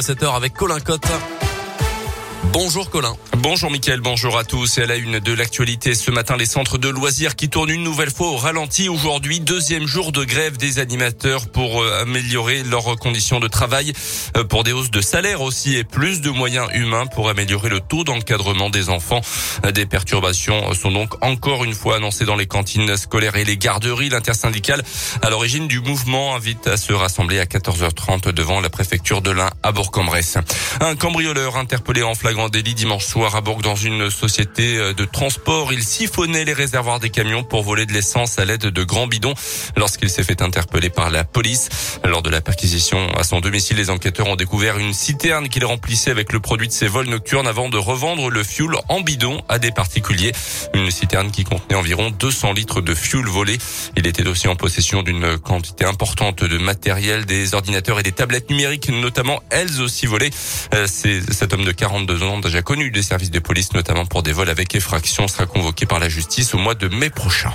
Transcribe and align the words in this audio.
à 0.00 0.02
7h 0.02 0.34
avec 0.34 0.54
Colin 0.54 0.80
Cotte. 0.80 1.49
Bonjour 2.44 2.90
Colin. 2.90 3.14
Bonjour 3.36 3.70
Mickaël, 3.70 4.00
bonjour 4.00 4.36
à 4.38 4.44
tous. 4.44 4.78
Et 4.78 4.82
à 4.82 4.86
la 4.86 4.96
une 4.96 5.20
de 5.20 5.32
l'actualité, 5.32 5.94
ce 5.94 6.10
matin, 6.10 6.36
les 6.36 6.46
centres 6.46 6.78
de 6.78 6.88
loisirs 6.88 7.36
qui 7.36 7.48
tournent 7.48 7.70
une 7.70 7.84
nouvelle 7.84 8.10
fois 8.10 8.28
au 8.28 8.36
ralenti. 8.36 8.88
Aujourd'hui, 8.88 9.40
deuxième 9.40 9.86
jour 9.86 10.10
de 10.10 10.24
grève 10.24 10.56
des 10.56 10.78
animateurs 10.78 11.48
pour 11.48 11.82
euh, 11.82 12.02
améliorer 12.02 12.62
leurs 12.62 12.96
conditions 12.96 13.40
de 13.40 13.48
travail, 13.48 13.92
euh, 14.36 14.44
pour 14.44 14.64
des 14.64 14.72
hausses 14.72 14.90
de 14.90 15.00
salaire 15.00 15.42
aussi 15.42 15.76
et 15.76 15.84
plus 15.84 16.22
de 16.22 16.30
moyens 16.30 16.68
humains 16.74 17.06
pour 17.06 17.28
améliorer 17.28 17.68
le 17.68 17.80
taux 17.80 18.04
d'encadrement 18.04 18.70
des 18.70 18.88
enfants. 18.88 19.20
Des 19.74 19.86
perturbations 19.86 20.72
sont 20.74 20.90
donc 20.90 21.22
encore 21.22 21.64
une 21.64 21.74
fois 21.74 21.96
annoncées 21.96 22.24
dans 22.24 22.36
les 22.36 22.46
cantines 22.46 22.96
scolaires 22.96 23.36
et 23.36 23.44
les 23.44 23.58
garderies. 23.58 24.08
L'intersyndicale 24.08 24.82
à 25.22 25.30
l'origine 25.30 25.68
du 25.68 25.80
mouvement 25.80 26.34
invite 26.34 26.66
à 26.66 26.78
se 26.78 26.92
rassembler 26.92 27.38
à 27.38 27.44
14h30 27.44 28.32
devant 28.32 28.60
la 28.60 28.70
préfecture 28.70 29.20
de 29.20 29.30
l'Ain 29.30 29.50
à 29.62 29.72
Bourg-en-Bresse. 29.72 30.38
Un 30.80 30.96
cambrioleur 30.96 31.56
interpellé 31.56 32.02
en 32.02 32.14
flagrant 32.14 32.29
délit 32.50 32.74
dimanche 32.74 33.06
soir 33.06 33.34
à 33.34 33.40
Bourg 33.40 33.60
dans 33.60 33.74
une 33.74 34.08
société 34.08 34.76
euh, 34.78 34.92
de 34.92 35.04
transport. 35.04 35.72
Il 35.72 35.82
siphonnait 35.82 36.44
les 36.44 36.52
réservoirs 36.52 37.00
des 37.00 37.10
camions 37.10 37.42
pour 37.42 37.62
voler 37.62 37.86
de 37.86 37.92
l'essence 37.92 38.38
à 38.38 38.44
l'aide 38.44 38.66
de 38.66 38.84
grands 38.84 39.08
bidons 39.08 39.34
lorsqu'il 39.76 40.08
s'est 40.10 40.22
fait 40.22 40.40
interpeller 40.40 40.90
par 40.90 41.10
la 41.10 41.24
police. 41.24 41.68
Lors 42.04 42.22
de 42.22 42.30
la 42.30 42.40
perquisition 42.40 43.08
à 43.16 43.24
son 43.24 43.40
domicile, 43.40 43.78
les 43.78 43.90
enquêteurs 43.90 44.28
ont 44.28 44.36
découvert 44.36 44.78
une 44.78 44.94
citerne 44.94 45.48
qu'il 45.48 45.64
remplissait 45.64 46.12
avec 46.12 46.32
le 46.32 46.38
produit 46.38 46.68
de 46.68 46.72
ses 46.72 46.86
vols 46.86 47.08
nocturnes 47.08 47.48
avant 47.48 47.68
de 47.68 47.78
revendre 47.78 48.30
le 48.30 48.44
fuel 48.44 48.70
en 48.88 49.00
bidon 49.00 49.42
à 49.48 49.58
des 49.58 49.72
particuliers. 49.72 50.32
Une 50.72 50.90
citerne 50.90 51.32
qui 51.32 51.42
contenait 51.42 51.76
environ 51.76 52.10
200 52.10 52.52
litres 52.52 52.80
de 52.80 52.94
fuel 52.94 53.26
volé. 53.26 53.58
Il 53.96 54.06
était 54.06 54.26
aussi 54.26 54.46
en 54.46 54.54
possession 54.54 55.02
d'une 55.02 55.36
quantité 55.38 55.84
importante 55.84 56.44
de 56.44 56.58
matériel, 56.58 57.26
des 57.26 57.54
ordinateurs 57.54 57.98
et 57.98 58.04
des 58.04 58.12
tablettes 58.12 58.50
numériques, 58.50 58.88
notamment 58.88 59.42
elles 59.50 59.80
aussi 59.80 60.06
volées. 60.06 60.30
Euh, 60.74 60.86
cet 60.86 61.52
homme 61.52 61.64
de 61.64 61.72
42 61.72 62.19
déjà 62.40 62.62
connu 62.62 62.90
des 62.90 63.02
services 63.02 63.30
de 63.30 63.38
police, 63.38 63.72
notamment 63.72 64.04
pour 64.04 64.22
des 64.22 64.32
vols 64.32 64.50
avec 64.50 64.74
effraction, 64.74 65.26
sera 65.26 65.46
convoqué 65.46 65.86
par 65.86 65.98
la 65.98 66.08
justice 66.08 66.54
au 66.54 66.58
mois 66.58 66.74
de 66.74 66.88
mai 66.88 67.08
prochain. 67.08 67.52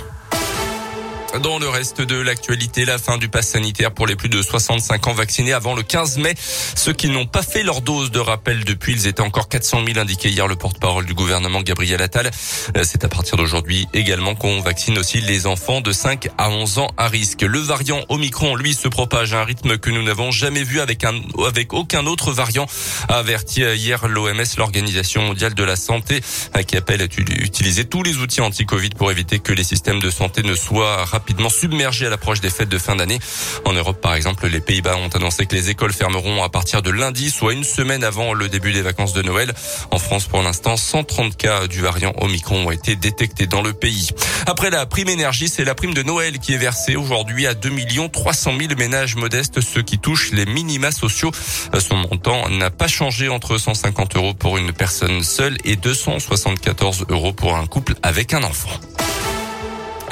Dans 1.42 1.58
le 1.58 1.68
reste 1.68 2.00
de 2.00 2.16
l'actualité, 2.16 2.84
la 2.84 2.98
fin 2.98 3.18
du 3.18 3.28
pass 3.28 3.48
sanitaire 3.48 3.92
pour 3.92 4.06
les 4.06 4.16
plus 4.16 4.30
de 4.30 4.40
65 4.40 5.06
ans 5.06 5.12
vaccinés 5.12 5.52
avant 5.52 5.74
le 5.74 5.82
15 5.82 6.18
mai. 6.18 6.34
Ceux 6.74 6.94
qui 6.94 7.10
n'ont 7.10 7.26
pas 7.26 7.42
fait 7.42 7.62
leur 7.62 7.82
dose 7.82 8.10
de 8.10 8.20
rappel 8.20 8.64
depuis, 8.64 8.92
ils 8.92 9.06
étaient 9.06 9.20
encore 9.20 9.48
400 9.48 9.84
000 9.86 9.98
indiqués 9.98 10.30
hier 10.30 10.46
le 10.46 10.56
porte-parole 10.56 11.04
du 11.04 11.14
gouvernement 11.14 11.60
Gabriel 11.60 12.00
Attal. 12.00 12.30
Euh, 12.76 12.84
c'est 12.84 13.04
à 13.04 13.08
partir 13.08 13.36
d'aujourd'hui 13.36 13.86
également 13.92 14.34
qu'on 14.34 14.60
vaccine 14.60 14.96
aussi 14.98 15.20
les 15.20 15.46
enfants 15.46 15.80
de 15.80 15.92
5 15.92 16.28
à 16.38 16.48
11 16.48 16.78
ans 16.78 16.90
à 16.96 17.08
risque. 17.08 17.42
Le 17.42 17.58
variant 17.58 18.00
Omicron, 18.08 18.54
lui, 18.54 18.72
se 18.72 18.88
propage 18.88 19.34
à 19.34 19.40
un 19.40 19.44
rythme 19.44 19.76
que 19.76 19.90
nous 19.90 20.02
n'avons 20.02 20.30
jamais 20.30 20.62
vu 20.62 20.80
avec 20.80 21.04
un, 21.04 21.20
avec 21.46 21.74
aucun 21.74 22.06
autre 22.06 22.32
variant, 22.32 22.66
a 23.08 23.18
averti 23.18 23.60
hier 23.60 24.08
l'OMS, 24.08 24.44
l'Organisation 24.56 25.22
mondiale 25.22 25.54
de 25.54 25.64
la 25.64 25.76
santé, 25.76 26.22
euh, 26.56 26.62
qui 26.62 26.76
appelle 26.76 27.02
à 27.02 27.06
utiliser 27.06 27.84
tous 27.84 28.02
les 28.02 28.16
outils 28.18 28.40
anti-Covid 28.40 28.90
pour 28.90 29.10
éviter 29.10 29.38
que 29.38 29.52
les 29.52 29.64
systèmes 29.64 30.00
de 30.00 30.10
santé 30.10 30.42
ne 30.42 30.54
soient 30.54 31.04
rapidement 31.26 31.48
submergé 31.48 32.06
à 32.06 32.10
l'approche 32.10 32.40
des 32.40 32.50
fêtes 32.50 32.68
de 32.68 32.78
fin 32.78 32.94
d'année. 32.94 33.18
En 33.64 33.72
Europe, 33.72 34.00
par 34.00 34.14
exemple, 34.14 34.46
les 34.46 34.60
Pays-Bas 34.60 34.96
ont 34.96 35.08
annoncé 35.08 35.44
que 35.44 35.56
les 35.56 35.70
écoles 35.70 35.92
fermeront 35.92 36.44
à 36.44 36.48
partir 36.48 36.82
de 36.82 36.90
lundi, 36.90 37.30
soit 37.30 37.52
une 37.52 37.64
semaine 37.64 38.04
avant 38.04 38.32
le 38.32 38.48
début 38.48 38.72
des 38.72 38.80
vacances 38.80 39.12
de 39.12 39.22
Noël. 39.22 39.52
En 39.90 39.98
France, 39.98 40.26
pour 40.26 40.40
l'instant, 40.40 40.76
130 40.76 41.36
cas 41.36 41.66
du 41.66 41.80
variant 41.80 42.12
Omicron 42.20 42.68
ont 42.68 42.70
été 42.70 42.94
détectés 42.94 43.48
dans 43.48 43.60
le 43.60 43.72
pays. 43.72 44.10
Après 44.46 44.70
la 44.70 44.86
prime 44.86 45.08
énergie, 45.08 45.48
c'est 45.48 45.64
la 45.64 45.74
prime 45.74 45.94
de 45.94 46.04
Noël 46.04 46.38
qui 46.38 46.54
est 46.54 46.58
versée 46.58 46.94
aujourd'hui 46.94 47.48
à 47.48 47.54
2 47.54 47.72
300 48.12 48.52
000 48.56 48.74
ménages 48.78 49.16
modestes, 49.16 49.60
ceux 49.60 49.82
qui 49.82 49.98
touchent 49.98 50.30
les 50.30 50.46
minima 50.46 50.92
sociaux. 50.92 51.32
Son 51.76 51.96
montant 51.96 52.48
n'a 52.50 52.70
pas 52.70 52.86
changé 52.86 53.28
entre 53.28 53.58
150 53.58 54.14
euros 54.14 54.34
pour 54.34 54.58
une 54.58 54.72
personne 54.72 55.24
seule 55.24 55.58
et 55.64 55.74
274 55.74 57.06
euros 57.08 57.32
pour 57.32 57.56
un 57.56 57.66
couple 57.66 57.94
avec 58.04 58.32
un 58.32 58.44
enfant. 58.44 58.70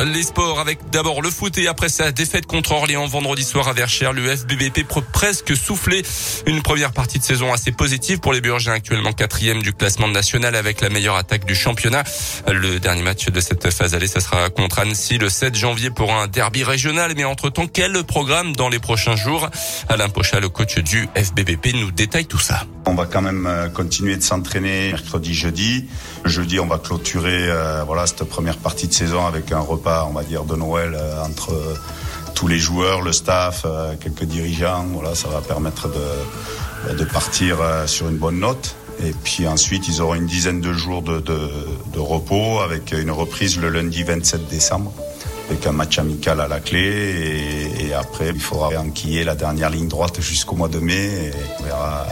Les 0.00 0.24
sports 0.24 0.58
avec 0.58 0.90
d'abord 0.90 1.22
le 1.22 1.30
foot 1.30 1.56
et 1.56 1.68
après 1.68 1.88
sa 1.88 2.10
défaite 2.10 2.46
contre 2.46 2.72
Orléans 2.72 3.06
vendredi 3.06 3.44
soir 3.44 3.68
à 3.68 3.72
Verchères, 3.72 4.12
le 4.12 4.36
FBBP 4.36 4.82
presque 5.12 5.56
soufflé. 5.56 6.02
Une 6.46 6.62
première 6.62 6.92
partie 6.92 7.20
de 7.20 7.24
saison 7.24 7.52
assez 7.52 7.70
positive 7.70 8.18
pour 8.18 8.32
les 8.32 8.40
Burgiens 8.40 8.72
actuellement 8.72 9.12
quatrième 9.12 9.62
du 9.62 9.72
classement 9.72 10.08
national 10.08 10.56
avec 10.56 10.80
la 10.80 10.90
meilleure 10.90 11.14
attaque 11.16 11.44
du 11.46 11.54
championnat. 11.54 12.02
Le 12.50 12.80
dernier 12.80 13.02
match 13.02 13.26
de 13.26 13.40
cette 13.40 13.72
phase 13.72 13.94
allée, 13.94 14.08
ça 14.08 14.20
sera 14.20 14.50
contre 14.50 14.80
Annecy 14.80 15.16
le 15.16 15.28
7 15.28 15.54
janvier 15.54 15.90
pour 15.90 16.12
un 16.12 16.26
derby 16.26 16.64
régional. 16.64 17.12
Mais 17.16 17.24
entre-temps, 17.24 17.68
quel 17.68 18.02
programme 18.04 18.54
dans 18.56 18.68
les 18.68 18.80
prochains 18.80 19.16
jours? 19.16 19.48
Alain 19.88 20.08
Pocha, 20.08 20.40
le 20.40 20.48
coach 20.48 20.76
du 20.78 21.08
FBBP, 21.14 21.74
nous 21.74 21.92
détaille 21.92 22.26
tout 22.26 22.38
ça. 22.38 22.66
On 22.86 22.94
va 22.94 23.06
quand 23.06 23.22
même 23.22 23.46
euh, 23.46 23.68
continuer 23.68 24.16
de 24.16 24.22
s'entraîner 24.22 24.92
mercredi, 24.92 25.32
jeudi. 25.32 25.86
Jeudi, 26.24 26.60
on 26.60 26.66
va 26.66 26.78
clôturer 26.78 27.48
euh, 27.48 27.82
voilà 27.86 28.06
cette 28.06 28.24
première 28.24 28.58
partie 28.58 28.88
de 28.88 28.92
saison 28.92 29.26
avec 29.26 29.52
un 29.52 29.60
repas, 29.60 30.06
on 30.08 30.12
va 30.12 30.22
dire, 30.22 30.44
de 30.44 30.54
Noël 30.54 30.94
euh, 30.94 31.22
entre 31.22 31.54
tous 32.34 32.46
les 32.46 32.58
joueurs, 32.58 33.00
le 33.00 33.12
staff, 33.12 33.64
quelques 34.00 34.24
dirigeants. 34.24 34.84
Voilà, 34.92 35.14
ça 35.14 35.28
va 35.28 35.40
permettre 35.40 35.88
de, 35.88 36.94
de 36.94 37.04
partir 37.04 37.58
sur 37.86 38.08
une 38.08 38.16
bonne 38.16 38.40
note. 38.40 38.74
Et 39.04 39.12
puis 39.12 39.46
ensuite, 39.46 39.86
ils 39.86 40.02
auront 40.02 40.16
une 40.16 40.26
dizaine 40.26 40.60
de 40.60 40.72
jours 40.72 41.02
de, 41.02 41.20
de, 41.20 41.38
de 41.92 41.98
repos 42.00 42.58
avec 42.58 42.92
une 42.92 43.12
reprise 43.12 43.58
le 43.58 43.70
lundi 43.70 44.02
27 44.02 44.48
décembre 44.48 44.92
avec 45.48 45.66
un 45.66 45.72
match 45.72 45.98
amical 45.98 46.40
à 46.40 46.48
la 46.48 46.58
clé 46.58 46.80
et, 46.80 47.86
et 47.86 47.94
après 47.94 48.30
il 48.34 48.40
faudra 48.40 48.70
enquiller 48.78 49.24
la 49.24 49.34
dernière 49.34 49.70
ligne 49.70 49.88
droite 49.88 50.20
jusqu'au 50.20 50.56
mois 50.56 50.68
de 50.68 50.78
mai 50.78 51.04
et 51.04 51.30
on 51.60 51.64
verra 51.64 52.06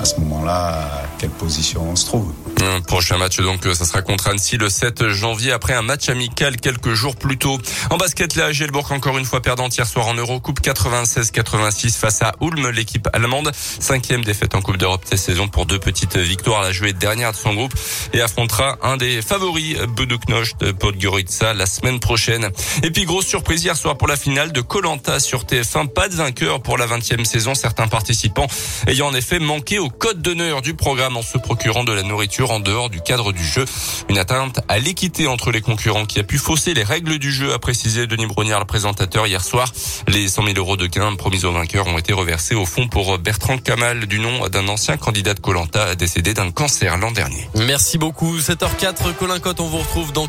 à 0.00 0.04
ce 0.04 0.20
moment-là 0.20 0.88
quelle 1.18 1.30
position 1.30 1.82
on 1.90 1.96
se 1.96 2.06
trouve? 2.06 2.32
Un 2.62 2.80
prochain 2.80 3.18
match 3.18 3.38
donc 3.38 3.64
ça 3.74 3.84
sera 3.84 4.00
contre 4.00 4.28
Annecy 4.28 4.56
le 4.56 4.70
7 4.70 5.08
janvier 5.08 5.52
après 5.52 5.74
un 5.74 5.82
match 5.82 6.08
amical 6.08 6.56
quelques 6.56 6.94
jours 6.94 7.14
plus 7.16 7.36
tôt. 7.36 7.58
En 7.90 7.98
basket 7.98 8.34
là, 8.34 8.50
Gelbourg 8.50 8.90
encore 8.92 9.18
une 9.18 9.26
fois 9.26 9.42
perdant 9.42 9.68
hier 9.68 9.86
soir 9.86 10.06
en 10.06 10.14
Eurocoupe 10.14 10.60
96-86 10.60 11.98
face 11.98 12.22
à 12.22 12.32
Ulm, 12.40 12.70
l'équipe 12.70 13.08
allemande. 13.12 13.52
Cinquième 13.54 14.24
défaite 14.24 14.54
en 14.54 14.62
Coupe 14.62 14.78
d'Europe 14.78 15.02
cette 15.04 15.18
saison 15.18 15.48
pour 15.48 15.66
deux 15.66 15.78
petites 15.78 16.16
victoires. 16.16 16.62
La 16.62 16.72
jouée 16.72 16.94
dernière 16.94 17.32
de 17.32 17.36
son 17.36 17.54
groupe 17.54 17.74
et 18.14 18.22
affrontera 18.22 18.78
un 18.82 18.96
des 18.96 19.20
favoris 19.20 19.76
Buduknost 19.96 20.58
de 20.60 20.72
Podgorica 20.72 21.52
la 21.52 21.66
semaine 21.66 22.00
prochaine. 22.00 22.50
Et 22.82 22.90
puis 22.90 23.04
grosse 23.04 23.26
surprise 23.26 23.64
hier 23.64 23.76
soir 23.76 23.98
pour 23.98 24.08
la 24.08 24.16
finale 24.16 24.52
de 24.52 24.62
Colanta 24.62 25.20
sur 25.20 25.44
TF1. 25.44 25.88
Pas 25.88 26.08
de 26.08 26.14
vainqueur 26.14 26.62
pour 26.62 26.78
la 26.78 26.86
20e 26.86 27.24
saison. 27.24 27.54
Certains 27.54 27.88
participants 27.88 28.46
ayant 28.86 29.08
en 29.08 29.14
effet 29.14 29.38
manqué 29.40 29.78
au 29.78 29.90
code 29.90 30.22
d'honneur 30.22 30.62
du 30.62 30.74
programme 30.74 31.16
en 31.16 31.22
se 31.22 31.36
procurant 31.36 31.84
de 31.84 31.92
la 31.92 32.02
nourriture 32.02 32.45
en 32.50 32.60
dehors 32.60 32.90
du 32.90 33.00
cadre 33.00 33.32
du 33.32 33.44
jeu. 33.44 33.64
Une 34.08 34.18
atteinte 34.18 34.60
à 34.68 34.78
l'équité 34.78 35.26
entre 35.26 35.50
les 35.50 35.60
concurrents 35.60 36.06
qui 36.06 36.18
a 36.18 36.24
pu 36.24 36.38
fausser 36.38 36.74
les 36.74 36.82
règles 36.82 37.18
du 37.18 37.32
jeu, 37.32 37.52
a 37.52 37.58
précisé 37.58 38.06
Denis 38.06 38.26
Brognard, 38.26 38.60
le 38.60 38.66
présentateur, 38.66 39.26
hier 39.26 39.44
soir. 39.44 39.72
Les 40.08 40.28
100 40.28 40.44
000 40.44 40.56
euros 40.56 40.76
de 40.76 40.86
gains 40.86 41.14
promis 41.16 41.44
aux 41.44 41.52
vainqueurs 41.52 41.86
ont 41.86 41.98
été 41.98 42.12
reversés 42.12 42.54
au 42.54 42.66
fond 42.66 42.88
pour 42.88 43.18
Bertrand 43.18 43.58
Kamal, 43.58 44.06
du 44.06 44.18
nom 44.18 44.48
d'un 44.48 44.68
ancien 44.68 44.96
candidat 44.96 45.34
de 45.34 45.40
Colanta 45.40 45.94
décédé 45.94 46.34
d'un 46.34 46.50
cancer 46.50 46.96
l'an 46.96 47.10
dernier. 47.10 47.48
Merci 47.54 47.98
beaucoup. 47.98 48.38
7h04, 48.38 49.14
Colin 49.18 49.38
Cotte, 49.38 49.60
on 49.60 49.66
vous 49.66 49.78
retrouve 49.78 50.12
dans 50.12 50.24